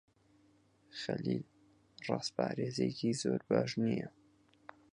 [0.99, 1.43] خەلیل
[2.07, 4.09] ڕازپارێزێکی زۆر باش نییە.